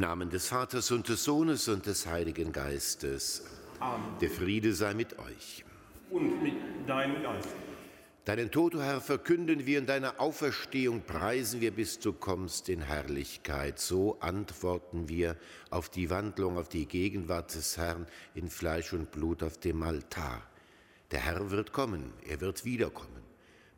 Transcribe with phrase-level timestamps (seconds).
[0.00, 3.42] Im Namen des Vaters und des Sohnes und des Heiligen Geistes.
[3.80, 4.18] Amen.
[4.22, 5.62] Der Friede sei mit euch.
[6.08, 6.54] Und mit
[6.86, 7.50] deinem Geist.
[8.24, 12.80] Deinen Tod, o Herr, verkünden wir und deine Auferstehung preisen wir, bis du kommst in
[12.80, 13.78] Herrlichkeit.
[13.78, 15.36] So antworten wir
[15.68, 20.42] auf die Wandlung, auf die Gegenwart des Herrn in Fleisch und Blut auf dem Altar.
[21.10, 23.20] Der Herr wird kommen, er wird wiederkommen.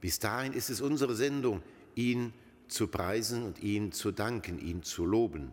[0.00, 1.62] Bis dahin ist es unsere Sendung,
[1.96, 2.32] ihn
[2.68, 5.52] zu preisen und ihn zu danken, ihn zu loben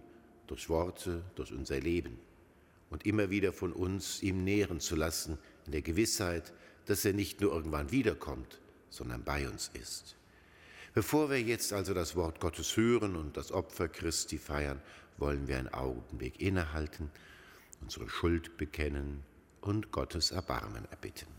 [0.50, 2.20] durch Worte, durch unser Leben
[2.90, 6.54] und immer wieder von uns ihm nähren zu lassen, in der Gewissheit,
[6.86, 8.60] dass er nicht nur irgendwann wiederkommt,
[8.90, 10.16] sondern bei uns ist.
[10.94, 14.82] Bevor wir jetzt also das Wort Gottes hören und das Opfer Christi feiern,
[15.18, 17.12] wollen wir einen Augenblick innehalten,
[17.82, 19.24] unsere Schuld bekennen
[19.62, 21.39] und Gottes Erbarmen erbitten.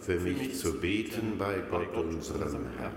[0.00, 2.96] für mich zu beten bei Gott unserem Herrn.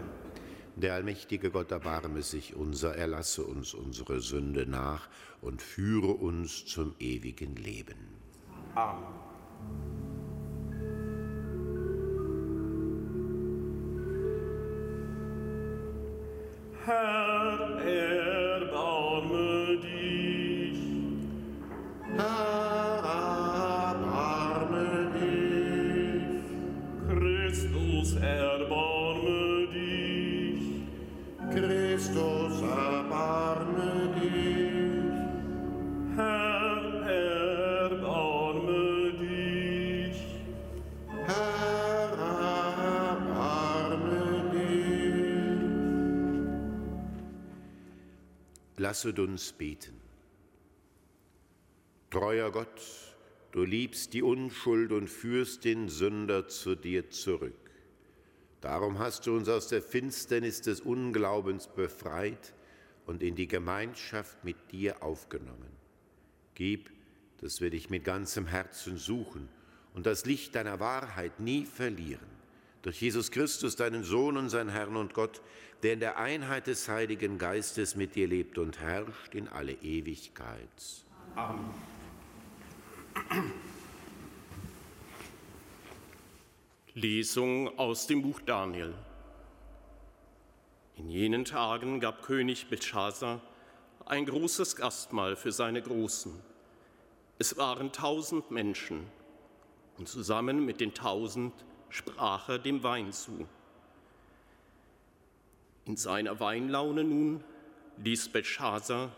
[0.76, 5.10] Der allmächtige Gott erbarme sich unser, erlasse uns unsere Sünde nach
[5.42, 7.98] und führe uns zum ewigen Leben.
[8.76, 9.04] Amen.
[16.86, 17.80] Herr,
[48.92, 50.02] Lasset uns beten.
[52.10, 52.82] Treuer Gott,
[53.54, 57.72] du liebst die Unschuld und führst den Sünder zu dir zurück.
[58.60, 62.54] Darum hast du uns aus der Finsternis des Unglaubens befreit
[63.06, 65.72] und in die Gemeinschaft mit dir aufgenommen.
[66.54, 66.92] Gib,
[67.38, 69.48] dass wir dich mit ganzem Herzen suchen
[69.94, 72.31] und das Licht deiner Wahrheit nie verlieren.
[72.82, 75.42] Durch Jesus Christus, deinen Sohn und sein Herrn und Gott,
[75.84, 80.70] der in der Einheit des Heiligen Geistes mit dir lebt und herrscht in alle Ewigkeit.
[81.36, 81.74] Amen.
[86.94, 88.94] Lesung aus dem Buch Daniel.
[90.98, 93.42] In jenen Tagen gab König Belshazzar
[94.06, 96.34] ein großes Gastmahl für seine Großen.
[97.40, 99.08] Es waren tausend Menschen,
[99.98, 101.54] und zusammen mit den tausend
[101.92, 103.48] sprach er dem Wein zu.
[105.86, 107.44] In seiner Weinlaune nun
[108.04, 109.12] ließ Belshazzar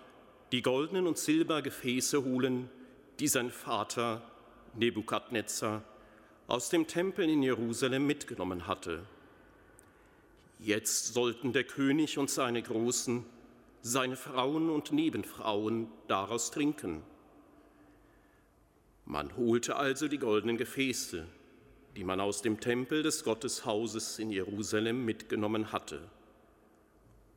[0.52, 2.70] die goldenen und Silbergefäße holen,
[3.20, 4.22] die sein Vater
[4.76, 5.84] Nebukadnezar
[6.48, 9.06] aus dem Tempel in Jerusalem mitgenommen hatte.
[10.60, 13.26] Jetzt sollten der König und seine Großen,
[13.82, 17.04] seine Frauen und Nebenfrauen daraus trinken.
[19.06, 21.26] Man holte also die goldenen Gefäße,
[21.96, 26.02] die man aus dem Tempel des Gotteshauses in Jerusalem mitgenommen hatte.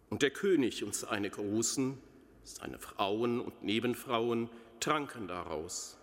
[0.09, 1.99] Und der König und seine Großen,
[2.43, 4.49] seine Frauen und Nebenfrauen
[4.81, 5.99] tranken daraus.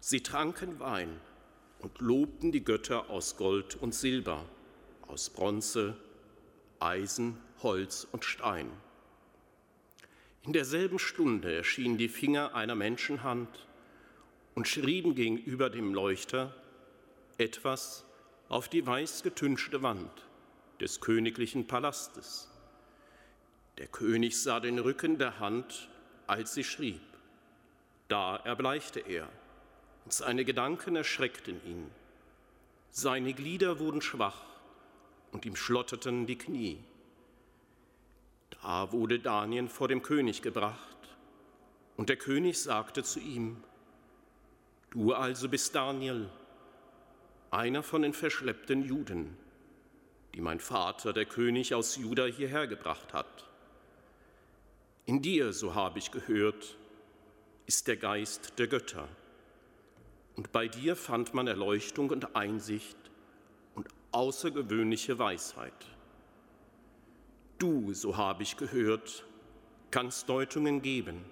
[0.00, 1.20] Sie tranken Wein
[1.80, 4.44] und lobten die Götter aus Gold und Silber,
[5.08, 5.96] aus Bronze,
[6.78, 8.70] Eisen, Holz und Stein.
[10.42, 13.66] In derselben Stunde erschienen die Finger einer Menschenhand
[14.54, 16.54] und schrieben gegenüber dem Leuchter
[17.40, 18.04] etwas
[18.48, 20.10] auf die weiß getünchte Wand
[20.78, 22.48] des königlichen Palastes.
[23.78, 25.88] Der König sah den Rücken der Hand,
[26.26, 27.00] als sie schrieb.
[28.08, 29.28] Da erbleichte er
[30.04, 31.90] und seine Gedanken erschreckten ihn.
[32.90, 34.42] Seine Glieder wurden schwach
[35.32, 36.78] und ihm schlotterten die Knie.
[38.62, 40.96] Da wurde Daniel vor dem König gebracht,
[41.96, 43.62] und der König sagte zu ihm,
[44.90, 46.28] Du also bist Daniel,
[47.50, 49.36] einer von den verschleppten Juden,
[50.34, 53.48] die mein Vater, der König aus Juda, hierher gebracht hat.
[55.06, 56.76] In dir, so habe ich gehört,
[57.66, 59.08] ist der Geist der Götter.
[60.36, 62.96] Und bei dir fand man Erleuchtung und Einsicht
[63.74, 65.86] und außergewöhnliche Weisheit.
[67.58, 69.26] Du, so habe ich gehört,
[69.90, 71.24] kannst Deutungen geben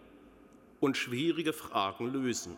[0.80, 2.56] und schwierige Fragen lösen.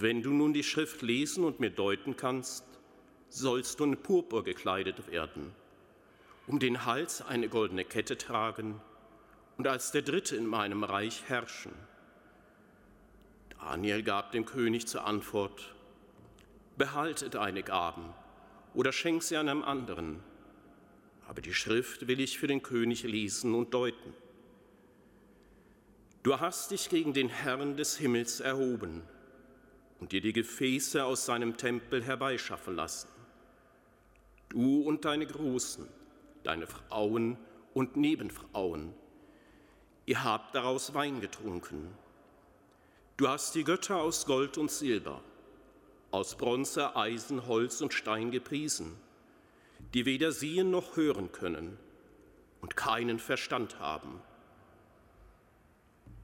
[0.00, 2.64] Wenn du nun die Schrift lesen und mir deuten kannst,
[3.30, 5.50] sollst du in Purpur gekleidet werden,
[6.46, 8.80] um den Hals eine goldene Kette tragen
[9.56, 11.72] und als der Dritte in meinem Reich herrschen.
[13.58, 15.74] Daniel gab dem König zur Antwort,
[16.76, 18.14] behalte deine Gaben
[18.74, 20.20] oder schenk sie einem anderen,
[21.26, 24.14] aber die Schrift will ich für den König lesen und deuten.
[26.22, 29.02] Du hast dich gegen den Herrn des Himmels erhoben
[30.00, 33.08] und dir die Gefäße aus seinem Tempel herbeischaffen lassen.
[34.48, 35.88] Du und deine Großen,
[36.42, 37.36] deine Frauen
[37.74, 38.94] und Nebenfrauen,
[40.06, 41.94] ihr habt daraus Wein getrunken.
[43.16, 45.20] Du hast die Götter aus Gold und Silber,
[46.10, 48.96] aus Bronze, Eisen, Holz und Stein gepriesen,
[49.92, 51.78] die weder sehen noch hören können
[52.60, 54.20] und keinen Verstand haben.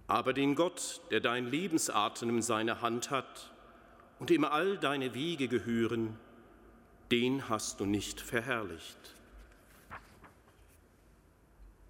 [0.07, 3.53] Aber den Gott, der dein Lebensatem in seiner Hand hat,
[4.25, 6.16] und ihm all deine Wege gehören,
[7.11, 8.97] den hast du nicht verherrlicht.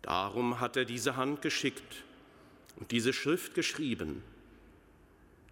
[0.03, 2.03] Darum hat er diese Hand geschickt
[2.75, 4.25] und diese Schrift geschrieben.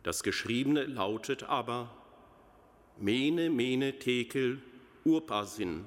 [0.03, 1.89] Das Geschriebene lautet aber
[2.99, 4.61] Mene, Mene, Tekel,
[5.05, 5.85] Urpasin.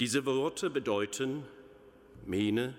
[0.00, 1.46] Diese Worte bedeuten
[2.26, 2.74] Mene,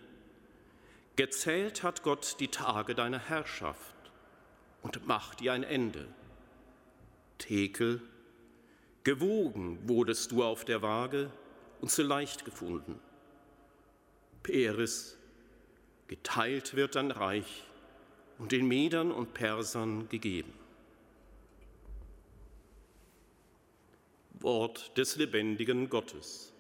[1.16, 3.96] gezählt hat Gott die Tage deiner Herrschaft
[4.84, 6.08] und macht dir ein Ende.
[7.38, 8.02] Tekel,
[9.04, 11.32] gewogen wurdest du auf der Waage
[11.82, 13.00] und zu leicht gefunden.
[14.44, 15.18] Peres,
[16.08, 17.64] geteilt wird dein Reich
[18.38, 20.54] und den Medern und Persern gegeben.
[24.40, 26.52] Wort des lebendigen Gottes.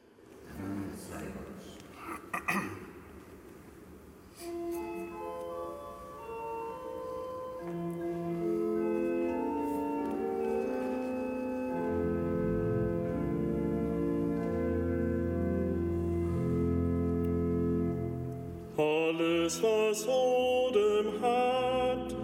[18.75, 22.15] Alles, was Odem hat,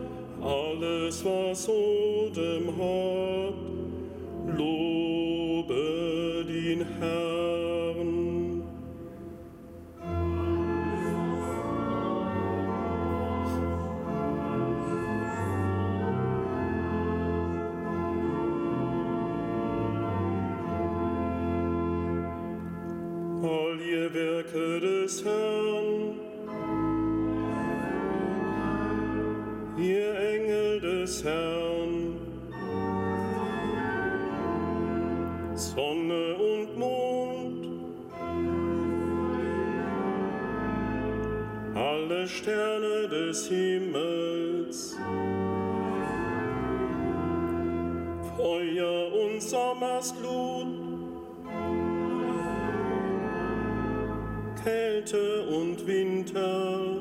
[0.42, 3.59] alles, was Odem hat,
[55.50, 56.96] und Winter,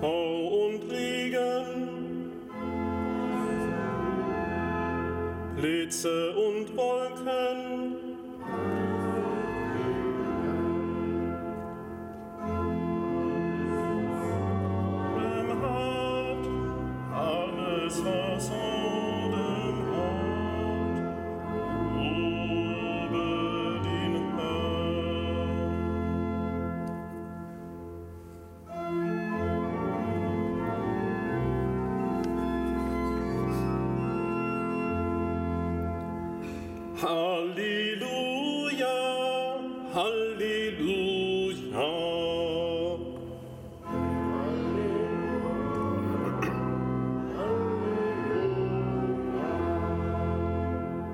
[0.00, 2.32] Tau und Regen,
[5.56, 8.02] Blitze und Wolken,
[15.62, 16.46] hat,
[17.14, 19.01] alles was Odem
[37.12, 38.98] Halleluja,
[39.94, 41.90] Halleluja.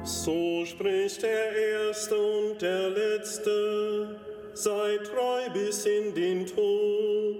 [0.04, 4.20] So spricht der Erste und der Letzte,
[4.54, 7.36] sei treu bis in den Tod,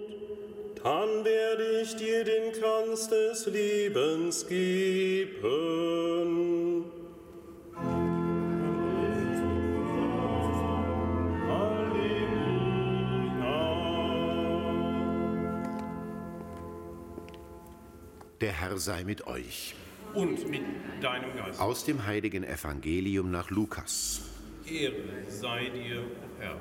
[0.83, 5.18] dann werde ich dir den Kranz des Lebens geben.
[18.79, 19.75] Herr sei mit euch.
[20.15, 20.63] Und mit
[21.01, 21.59] deinem Geist.
[21.59, 24.21] Aus dem heiligen Evangelium nach Lukas.
[24.71, 24.95] Ehre
[25.29, 26.05] sei dir,
[26.39, 26.61] Herr.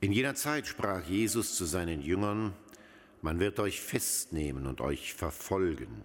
[0.00, 2.52] In jener Zeit sprach Jesus zu seinen Jüngern,
[3.22, 6.04] Man wird euch festnehmen und euch verfolgen.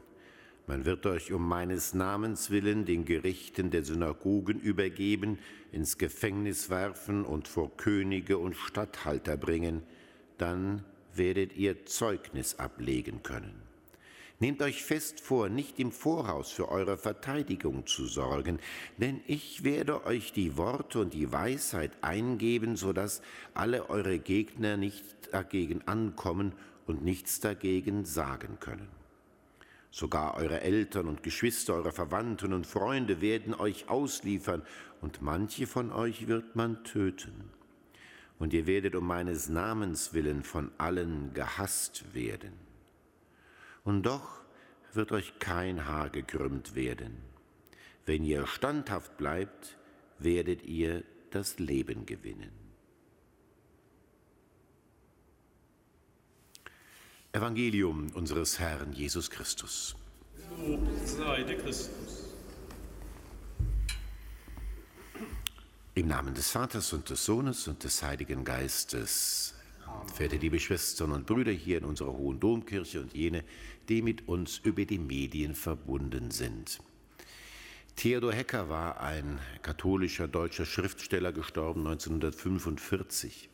[0.67, 5.37] Man wird euch um meines Namens willen den Gerichten der Synagogen übergeben,
[5.73, 9.83] ins Gefängnis werfen und vor Könige und Statthalter bringen.
[10.37, 13.72] Dann werdet ihr Zeugnis ablegen können.
[14.39, 18.59] Nehmt euch fest vor, nicht im Voraus für eure Verteidigung zu sorgen,
[18.97, 23.21] denn ich werde euch die Worte und die Weisheit eingeben, so dass
[23.53, 26.53] alle eure Gegner nicht dagegen ankommen
[26.87, 28.89] und nichts dagegen sagen können.
[29.91, 34.63] Sogar eure Eltern und Geschwister, eure Verwandten und Freunde werden euch ausliefern,
[34.99, 37.51] und manche von euch wird man töten.
[38.39, 42.72] Und ihr werdet um meines Namens willen von allen gehasst werden
[43.83, 44.41] und doch
[44.93, 47.17] wird euch kein Haar gekrümmt werden.
[48.05, 49.77] Wenn ihr standhaft bleibt,
[50.19, 52.51] werdet ihr das Leben gewinnen.
[57.31, 59.95] Evangelium unseres Herrn Jesus Christus.
[60.59, 62.29] Lob sei dir Christus.
[65.95, 69.55] Im Namen des Vaters und des Sohnes und des Heiligen Geistes.
[70.13, 73.43] Verehrte liebe Schwestern und Brüder hier in unserer Hohen Domkirche und jene,
[73.89, 76.79] die mit uns über die Medien verbunden sind.
[77.95, 83.49] Theodor Hecker war ein katholischer deutscher Schriftsteller, gestorben 1945.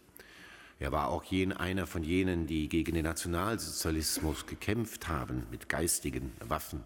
[0.79, 6.31] Er war auch jen, einer von jenen, die gegen den Nationalsozialismus gekämpft haben mit geistigen
[6.39, 6.83] Waffen.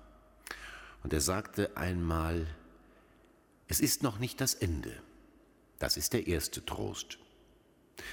[1.04, 2.48] Und er sagte einmal,
[3.68, 4.92] es ist noch nicht das Ende.
[5.78, 7.20] Das ist der erste Trost.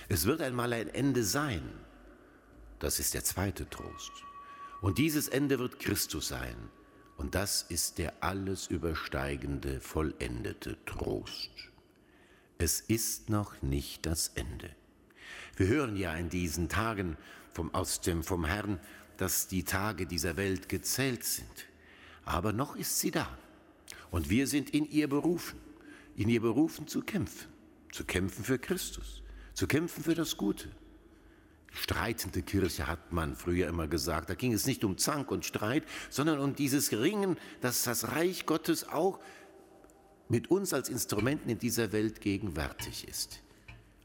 [0.09, 1.63] Es wird einmal ein Ende sein.
[2.79, 4.13] Das ist der zweite Trost.
[4.81, 6.57] Und dieses Ende wird Christus sein.
[7.17, 11.51] Und das ist der alles übersteigende, vollendete Trost.
[12.57, 14.71] Es ist noch nicht das Ende.
[15.57, 17.19] Wir hören ja in diesen Tagen
[17.53, 18.81] vom, aus dem, vom Herrn,
[19.19, 21.67] dass die Tage dieser Welt gezählt sind.
[22.25, 23.29] Aber noch ist sie da.
[24.11, 25.61] Und wir sind in ihr berufen,
[26.17, 27.49] in ihr berufen zu kämpfen,
[27.93, 29.23] zu kämpfen für Christus,
[29.53, 30.71] zu kämpfen für das Gute,
[31.71, 34.31] streitende Kirche hat man früher immer gesagt.
[34.31, 38.47] Da ging es nicht um Zank und Streit, sondern um dieses Ringen, dass das Reich
[38.47, 39.21] Gottes auch
[40.29, 43.41] mit uns als Instrumenten in dieser Welt gegenwärtig ist.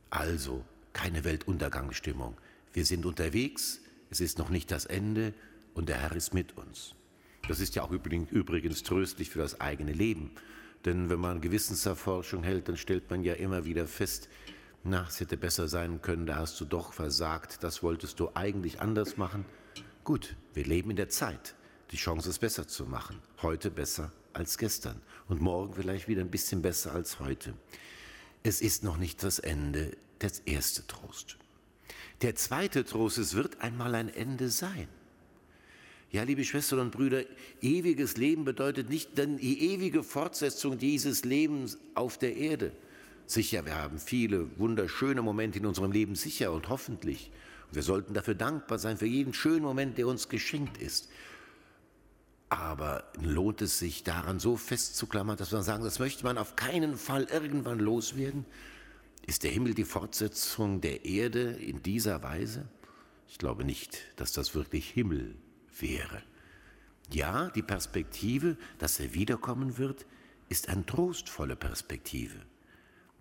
[0.09, 2.37] Also keine Weltuntergangsstimmung.
[2.73, 5.33] Wir sind unterwegs, es ist noch nicht das Ende
[5.73, 6.95] und der Herr ist mit uns.
[7.47, 10.31] Das ist ja auch übrigens tröstlich für das eigene Leben.
[10.83, 14.29] Denn wenn man Gewissenserforschung hält, dann stellt man ja immer wieder fest,
[14.85, 18.81] na, es hätte besser sein können, da hast du doch versagt, das wolltest du eigentlich
[18.81, 19.43] anders machen.
[20.03, 21.55] Gut, wir leben in der Zeit,
[21.89, 26.29] die Chance ist besser zu machen, heute besser als gestern und morgen vielleicht wieder ein
[26.29, 27.55] bisschen besser als heute.
[28.43, 31.37] Es ist noch nicht das Ende, der erste Trost.
[32.21, 34.87] Der zweite Trost, es wird einmal ein Ende sein.
[36.11, 37.23] Ja, liebe Schwestern und Brüder,
[37.59, 42.71] ewiges Leben bedeutet nicht die ewige Fortsetzung dieses Lebens auf der Erde,
[43.27, 47.31] Sicher, wir haben viele wunderschöne Momente in unserem Leben, sicher und hoffentlich.
[47.67, 51.09] Und wir sollten dafür dankbar sein für jeden schönen Moment, der uns geschenkt ist.
[52.49, 56.97] Aber lohnt es sich daran so festzuklammern, dass man sagen, das möchte man auf keinen
[56.97, 58.45] Fall irgendwann loswerden?
[59.25, 62.67] Ist der Himmel die Fortsetzung der Erde in dieser Weise?
[63.27, 65.35] Ich glaube nicht, dass das wirklich Himmel
[65.79, 66.21] wäre.
[67.11, 70.05] Ja, die Perspektive, dass er wiederkommen wird,
[70.47, 72.39] ist eine trostvolle Perspektive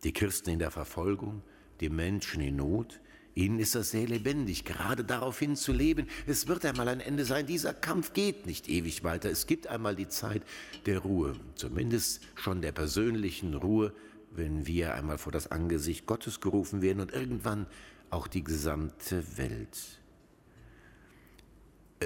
[0.04, 1.42] die Christen in der Verfolgung,
[1.80, 3.00] die Menschen in Not.
[3.34, 6.06] Ihnen ist das sehr lebendig, gerade daraufhin zu leben.
[6.26, 7.46] Es wird einmal ein Ende sein.
[7.46, 9.28] Dieser Kampf geht nicht ewig weiter.
[9.28, 10.42] Es gibt einmal die Zeit
[10.87, 13.92] der Ruhe, zumindest schon der persönlichen Ruhe,
[14.30, 17.66] wenn wir einmal vor das Angesicht Gottes gerufen werden und irgendwann
[18.11, 20.00] auch die gesamte Welt.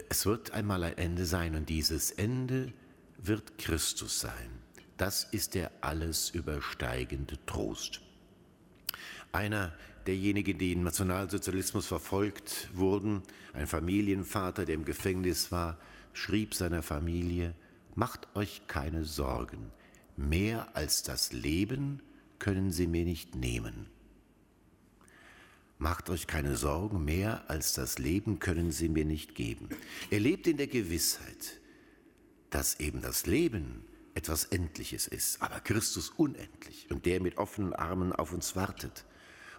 [0.09, 2.73] Es wird einmal ein Ende sein und dieses Ende
[3.19, 4.58] wird Christus sein.
[4.99, 8.01] Das ist der alles übersteigende Trost.
[9.31, 9.73] Einer
[10.09, 15.79] derjenigen, die im Nationalsozialismus verfolgt wurden, ein Familienvater, der im Gefängnis war,
[16.13, 17.55] schrieb seiner Familie,
[17.95, 19.71] Macht euch keine Sorgen,
[20.17, 22.03] mehr als das Leben
[22.41, 23.87] können sie mir nicht nehmen.
[25.79, 29.69] Macht euch keine Sorgen, mehr als das Leben können sie mir nicht geben.
[30.11, 31.61] Er lebt in der Gewissheit,
[32.51, 33.85] dass eben das Leben
[34.19, 39.05] etwas Endliches ist, aber Christus unendlich und der mit offenen Armen auf uns wartet.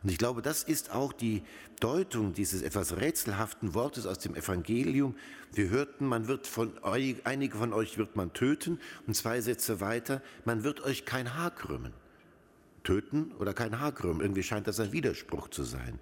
[0.03, 1.43] Und ich glaube, das ist auch die
[1.79, 5.15] Deutung dieses etwas rätselhaften Wortes aus dem Evangelium.
[5.53, 9.79] Wir hörten, man wird von euch, einige von euch wird man töten und zwei Sätze
[9.79, 11.93] weiter, man wird euch kein Haar krümmen.
[12.83, 15.99] Töten oder kein Haar krümmen, irgendwie scheint das ein Widerspruch zu sein.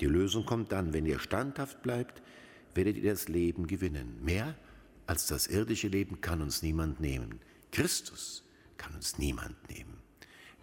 [0.00, 2.22] Die Lösung kommt dann, wenn ihr standhaft bleibt,
[2.74, 4.18] werdet ihr das Leben gewinnen.
[4.22, 4.54] Mehr
[5.06, 7.40] als das irdische Leben kann uns niemand nehmen.
[7.74, 8.44] Christus
[8.76, 10.00] kann uns niemand nehmen.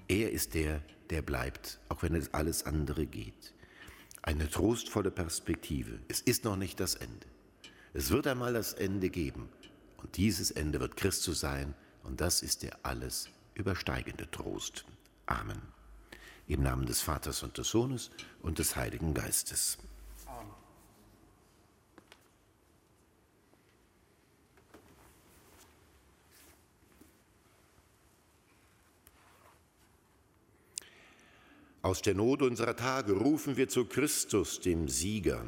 [0.08, 3.54] Er ist der, der bleibt, auch wenn es alles andere geht.
[4.22, 6.00] Eine trostvolle Perspektive.
[6.08, 7.28] Es ist noch nicht das Ende.
[7.94, 9.50] Es wird einmal das Ende geben.
[9.98, 11.76] Und dieses Ende wird Christus sein.
[12.04, 14.86] Und das ist der alles übersteigende Trost.
[15.26, 15.62] Amen.
[16.48, 18.10] Im Namen des Vaters und des Sohnes
[18.42, 19.78] und des Heiligen Geistes.
[31.84, 35.44] Aus der Not unserer Tage rufen wir zu Christus, dem Sieger.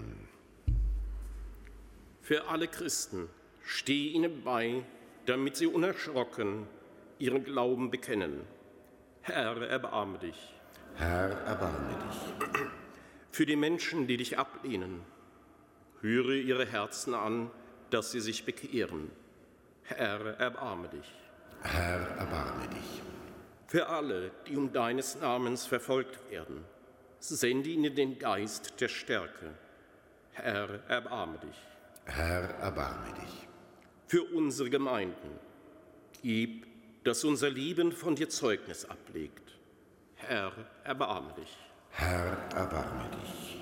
[2.21, 3.29] Für alle Christen
[3.63, 4.83] stehe ihnen bei,
[5.27, 6.65] damit sie unerschrocken
[7.19, 8.41] ihren Glauben bekennen.
[9.21, 10.55] Herr, erbarme dich.
[10.95, 12.63] Herr, erbarme dich.
[13.29, 15.01] Für die Menschen, die dich ablehnen,
[16.01, 17.51] höre ihre Herzen an,
[17.91, 19.11] dass sie sich bekehren.
[19.83, 21.11] Herr, erbarme dich.
[21.61, 23.01] Herr, erbarme dich.
[23.73, 26.63] Für alle, die um deines Namens verfolgt werden,
[27.19, 29.51] sende ihnen den Geist der Stärke.
[30.33, 31.57] Herr, erbarme dich.
[32.05, 33.47] Herr, erbarme dich.
[34.05, 35.39] Für unsere Gemeinden,
[36.21, 36.67] gib,
[37.03, 39.57] dass unser Lieben von dir Zeugnis ablegt.
[40.17, 40.51] Herr,
[40.83, 41.57] erbarme dich.
[41.89, 43.59] Herr, erbarme dich.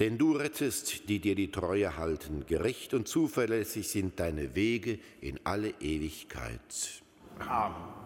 [0.00, 5.38] Denn du rettest, die dir die Treue halten, gerecht und zuverlässig sind deine Wege in
[5.44, 6.58] alle Ewigkeit.
[7.38, 8.05] Amen.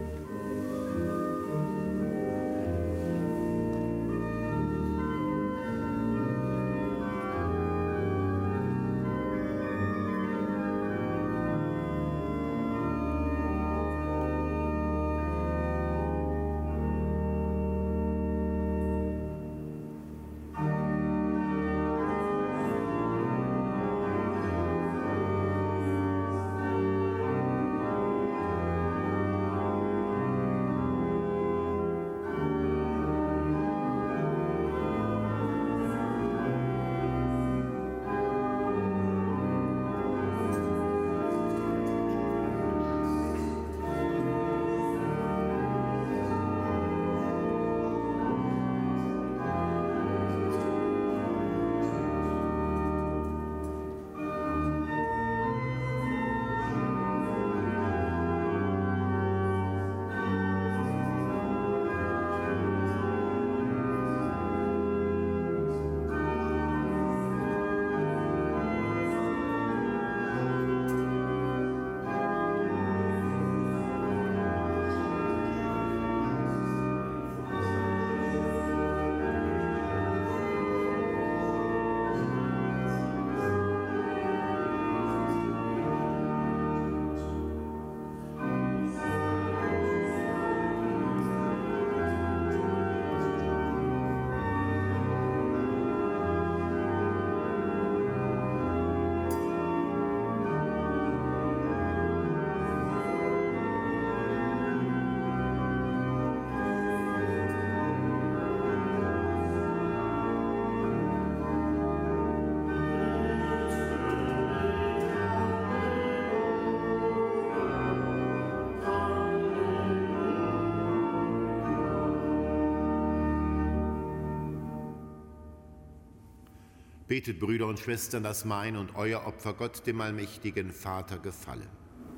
[127.11, 131.67] Betet, Brüder und Schwestern, dass mein und euer Opfer Gott, dem allmächtigen Vater, gefalle.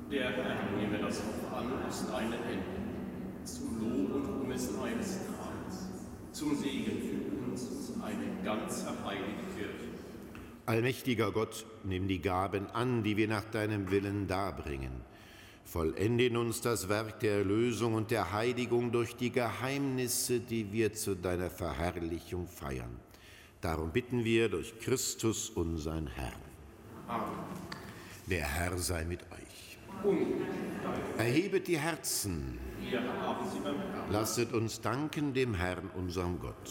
[0.08, 5.88] Der Herr nehme das Opfer an aus deinen Händen, zum Lob und Ruhme seines Namens,
[6.30, 9.88] zum Segen für uns eine ganze heilige Kirche.
[10.66, 14.92] Allmächtiger Gott, nimm die Gaben an, die wir nach deinem Willen darbringen.
[15.64, 20.92] Vollende in uns das Werk der Erlösung und der Heiligung durch die Geheimnisse, die wir
[20.92, 22.96] zu deiner Verherrlichung feiern
[23.64, 26.42] Darum bitten wir durch Christus, unseren Herrn.
[27.08, 27.24] Amen.
[28.26, 29.78] Der Herr sei mit euch.
[31.16, 32.58] Erhebet die Herzen.
[34.10, 36.70] Lasset uns danken dem Herrn, unserem Gott.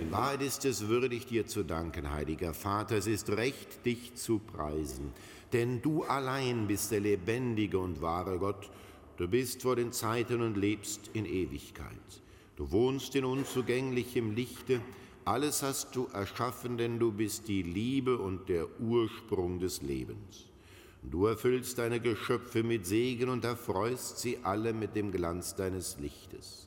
[0.00, 2.96] In Wahrheit ist es würdig, dir zu danken, heiliger Vater.
[2.96, 5.12] Es ist recht, dich zu preisen.
[5.52, 8.68] Denn du allein bist der lebendige und wahre Gott.
[9.16, 12.20] Du bist vor den Zeiten und lebst in Ewigkeit.
[12.58, 14.80] Du wohnst in unzugänglichem Lichte,
[15.24, 20.46] alles hast du erschaffen, denn du bist die Liebe und der Ursprung des Lebens.
[21.04, 26.66] Du erfüllst deine Geschöpfe mit Segen und erfreust sie alle mit dem Glanz deines Lichtes.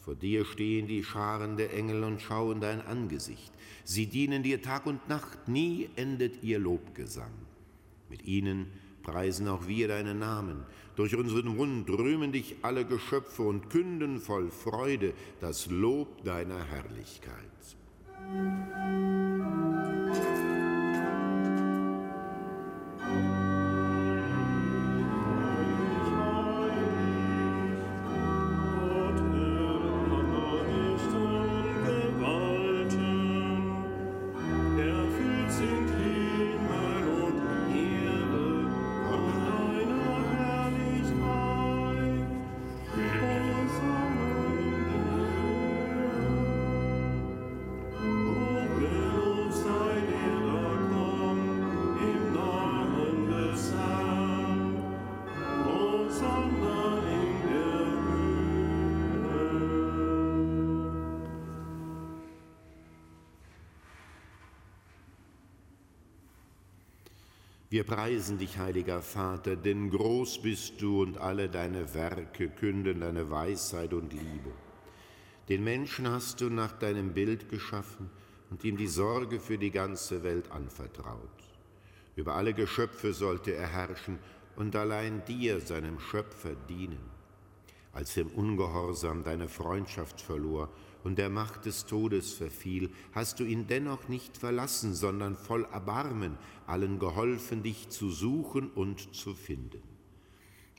[0.00, 3.50] Vor dir stehen die Scharen der Engel und schauen dein Angesicht.
[3.84, 7.32] Sie dienen dir Tag und Nacht, nie endet ihr Lobgesang.
[8.10, 8.66] Mit ihnen
[9.02, 10.64] preisen auch wir deinen Namen.
[10.96, 17.34] Durch unseren Mund rühmen dich alle Geschöpfe und künden voll Freude das Lob deiner Herrlichkeit.
[67.70, 73.30] Wir preisen dich, heiliger Vater, denn groß bist du und alle deine Werke künden deine
[73.30, 74.50] Weisheit und Liebe.
[75.48, 78.10] Den Menschen hast du nach deinem Bild geschaffen
[78.50, 81.30] und ihm die Sorge für die ganze Welt anvertraut.
[82.16, 84.18] Über alle Geschöpfe sollte er herrschen
[84.56, 86.98] und allein dir, seinem Schöpfer, dienen.
[87.92, 90.70] Als er im Ungehorsam deine Freundschaft verlor
[91.04, 96.36] und der Macht des Todes verfiel, hast du ihn dennoch nicht verlassen, sondern voll Erbarmen
[96.66, 99.82] allen geholfen, dich zu suchen und zu finden.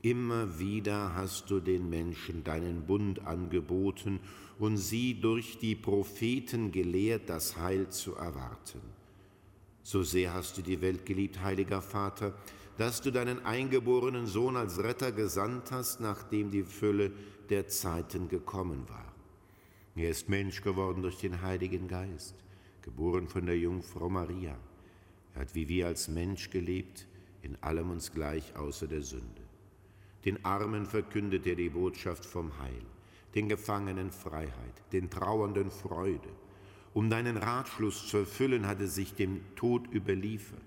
[0.02, 4.20] Immer wieder hast du den Menschen deinen Bund angeboten
[4.58, 8.82] und sie durch die Propheten gelehrt, das Heil zu erwarten.
[9.84, 12.34] So sehr hast du die Welt geliebt, heiliger Vater,
[12.78, 17.12] dass du deinen eingeborenen Sohn als Retter gesandt hast, nachdem die Fülle
[17.50, 19.11] der Zeiten gekommen war.
[19.94, 22.36] Er ist Mensch geworden durch den Heiligen Geist,
[22.82, 24.58] geboren von der Jungfrau Maria.
[25.34, 27.08] Er hat wie wir als Mensch gelebt,
[27.42, 29.42] in allem uns gleich außer der Sünde.
[30.24, 32.86] Den Armen verkündet er die Botschaft vom Heil,
[33.36, 36.30] den Gefangenen Freiheit, den Trauernden Freude.
[36.94, 40.64] Um deinen Ratschluss zu erfüllen, hat er sich dem Tod überliefert,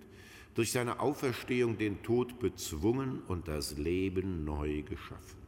[0.54, 5.43] durch seine Auferstehung den Tod bezwungen und das Leben neu geschaffen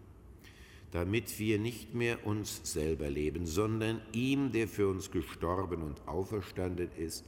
[0.92, 6.90] damit wir nicht mehr uns selber leben, sondern ihm, der für uns gestorben und auferstanden
[6.96, 7.24] ist,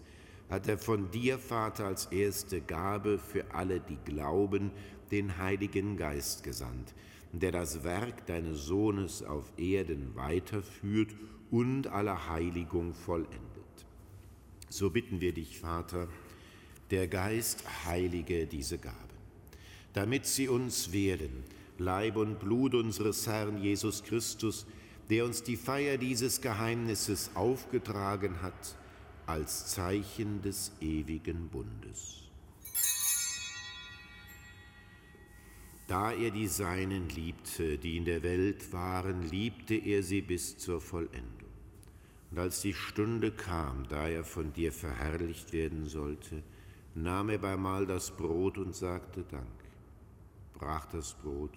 [0.49, 4.71] hat er von dir, Vater, als erste Gabe für alle, die glauben,
[5.11, 6.94] den Heiligen Geist gesandt,
[7.33, 11.14] der das Werk deines Sohnes auf Erden weiterführt
[11.51, 13.38] und aller Heiligung vollendet.
[14.71, 16.09] So bitten wir dich, Vater,
[16.90, 18.97] der Geist heilige diese Gaben,
[19.92, 21.44] damit sie uns werden,
[21.79, 24.67] Leib und Blut unseres Herrn Jesus Christus,
[25.11, 28.77] der uns die Feier dieses Geheimnisses aufgetragen hat,
[29.27, 32.25] als Zeichen des ewigen Bundes.
[35.87, 40.81] Da er die Seinen liebte, die in der Welt waren, liebte er sie bis zur
[40.81, 41.49] Vollendung.
[42.31, 46.43] Und als die Stunde kam, da er von dir verherrlicht werden sollte,
[46.95, 49.47] nahm er beimal das Brot und sagte Dank,
[50.53, 51.57] brach das Brot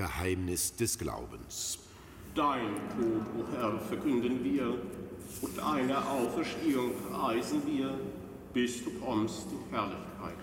[0.00, 1.78] Geheimnis des Glaubens.
[2.34, 4.78] Dein Tod, o oh Herr, verkünden wir
[5.42, 8.00] und deine Auferstehung preisen wir,
[8.54, 10.38] bis du kommst in Herrlichkeit.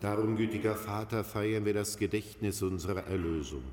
[0.00, 3.64] Darum, gütiger Vater, feiern wir das Gedächtnis unserer Erlösung.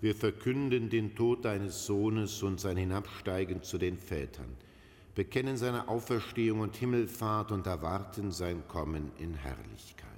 [0.00, 4.56] Wir verkünden den Tod deines Sohnes und sein Hinabsteigen zu den Vätern,
[5.16, 10.17] bekennen seine Auferstehung und Himmelfahrt und erwarten sein Kommen in Herrlichkeit.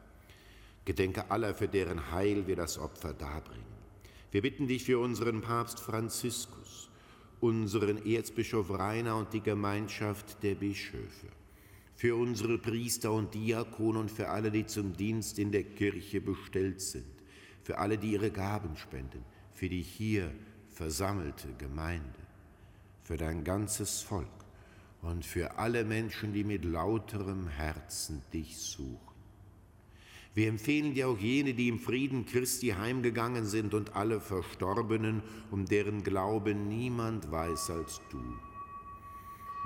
[0.85, 3.65] Gedenke aller, für deren Heil wir das Opfer darbringen.
[4.31, 6.89] Wir bitten dich für unseren Papst Franziskus,
[7.39, 11.27] unseren Erzbischof Rainer und die Gemeinschaft der Bischöfe,
[11.95, 16.81] für unsere Priester und Diakone und für alle, die zum Dienst in der Kirche bestellt
[16.81, 17.05] sind,
[17.61, 20.31] für alle, die ihre Gaben spenden, für die hier
[20.69, 22.19] versammelte Gemeinde,
[23.03, 24.27] für dein ganzes Volk
[25.01, 29.10] und für alle Menschen, die mit lauterem Herzen dich suchen.
[30.33, 35.65] Wir empfehlen dir auch jene, die im Frieden Christi heimgegangen sind und alle Verstorbenen, um
[35.65, 38.21] deren Glauben niemand weiß als du.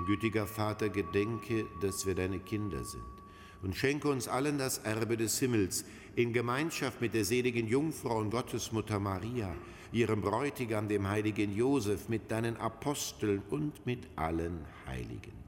[0.06, 3.16] Gütiger Vater, gedenke, dass wir deine Kinder sind
[3.62, 8.30] und schenke uns allen das Erbe des Himmels in Gemeinschaft mit der seligen Jungfrau und
[8.30, 9.54] Gottesmutter Maria,
[9.92, 15.45] ihrem Bräutigam, dem heiligen Josef, mit deinen Aposteln und mit allen Heiligen.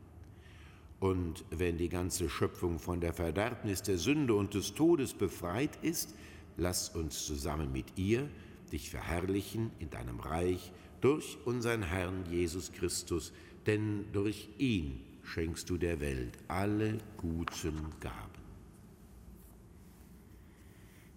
[1.00, 6.14] Und wenn die ganze Schöpfung von der Verderbnis der Sünde und des Todes befreit ist,
[6.56, 8.28] lass uns zusammen mit ihr
[8.72, 13.32] dich verherrlichen in deinem Reich durch unseren Herrn Jesus Christus,
[13.66, 18.38] denn durch ihn schenkst du der Welt alle guten Gaben.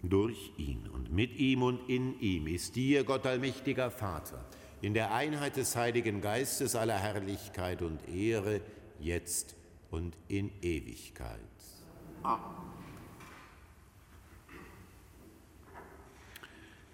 [0.03, 4.45] Durch ihn und mit ihm und in ihm ist dir, Gott allmächtiger Vater,
[4.81, 8.61] in der Einheit des Heiligen Geistes aller Herrlichkeit und Ehre,
[8.99, 9.55] jetzt
[9.91, 11.39] und in Ewigkeit.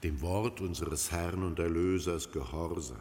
[0.03, 2.97] Dem Wort unseres Herrn und Erlösers gehorsam,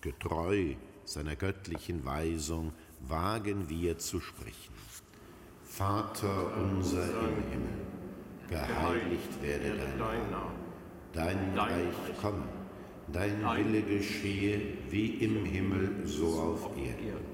[0.00, 4.74] getreu seiner göttlichen Weisung, wagen wir zu sprechen.
[5.64, 7.86] Vater unser im Himmel,
[8.48, 9.98] geheiligt werde dein
[10.30, 10.52] Name,
[11.12, 12.44] dein Reich komme,
[13.12, 17.33] dein Wille geschehe wie im Himmel so auf Erden.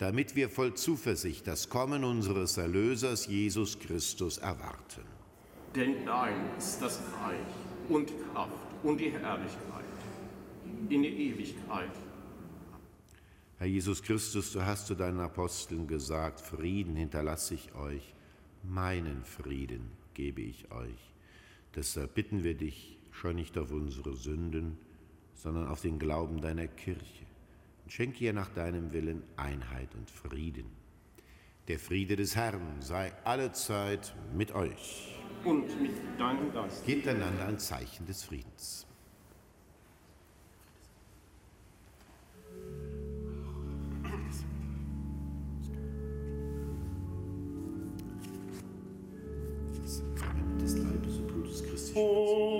[0.00, 5.04] damit wir voll Zuversicht das Kommen unseres Erlösers Jesus Christus erwarten.
[5.76, 7.36] Denn dein ist das Reich
[7.90, 8.50] und die Kraft
[8.82, 9.84] und die Herrlichkeit
[10.88, 11.90] in die Ewigkeit.
[13.58, 18.14] Herr Jesus Christus, du hast zu deinen Aposteln gesagt, Frieden hinterlasse ich euch,
[18.62, 21.12] meinen Frieden gebe ich euch.
[21.76, 24.78] Deshalb bitten wir dich, schau nicht auf unsere Sünden,
[25.34, 27.29] sondern auf den Glauben deiner Kirche
[27.90, 30.70] Schenke ihr nach deinem Willen Einheit und Frieden.
[31.66, 35.16] Der Friede des Herrn sei allezeit mit euch.
[35.44, 36.86] Und mit deinem Geist.
[36.86, 38.86] Gebt einander ein Zeichen des Friedens.
[50.60, 51.98] Das Leibes und Blutes Christi.
[51.98, 52.59] O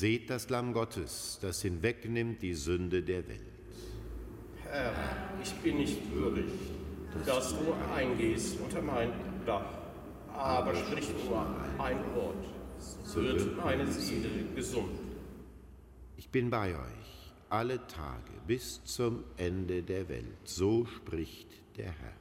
[0.00, 3.52] Seht das Lamm Gottes, das hinwegnimmt die Sünde der Welt.
[4.64, 4.94] Herr,
[5.42, 6.50] ich bin nicht würdig,
[7.26, 9.12] dass du eingehst unter mein
[9.44, 9.66] Dach,
[10.32, 11.44] aber sprich nur
[11.78, 12.46] ein Wort,
[12.78, 14.98] so wird meine Seele gesund.
[16.16, 22.19] Ich bin bei euch alle Tage bis zum Ende der Welt, so spricht der Herr.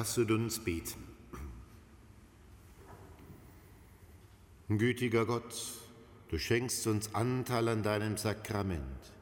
[0.00, 1.04] Lasset uns beten.
[4.70, 5.54] Gütiger Gott,
[6.30, 9.12] du schenkst uns Anteil an deinem Sakrament.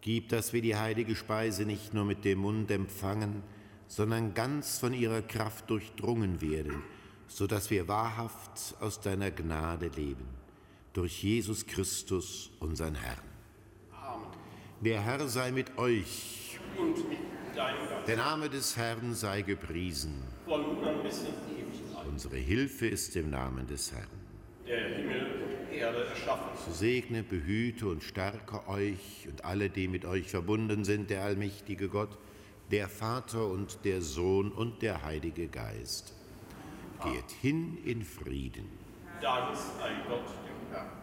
[0.00, 3.44] Gib, dass wir die heilige Speise nicht nur mit dem Mund empfangen,
[3.86, 6.82] sondern ganz von ihrer Kraft durchdrungen werden,
[7.28, 10.26] so dass wir wahrhaft aus deiner Gnade leben.
[10.92, 13.22] Durch Jesus Christus, unseren Herrn.
[14.80, 16.58] Der Herr sei mit euch.
[16.76, 17.19] Und mit.
[18.06, 20.22] Der Name des Herrn sei gepriesen.
[20.46, 22.06] Von nun an bis in Ewigkeit.
[22.08, 24.08] Unsere Hilfe ist im Namen des Herrn.
[24.66, 26.50] Der Himmel und Erde erschaffen.
[26.66, 31.88] So segne, behüte und stärke euch und alle, die mit euch verbunden sind, der allmächtige
[31.88, 32.16] Gott,
[32.70, 36.14] der Vater und der Sohn und der Heilige Geist.
[37.02, 38.68] Geht hin in Frieden.
[39.20, 41.00] Dank sei Gott dem Herrn.